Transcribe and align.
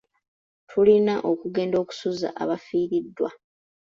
Tulina 0.69 1.15
okugenda 1.31 1.75
okusuza 1.83 2.27
abafiiriddwa. 2.41 3.29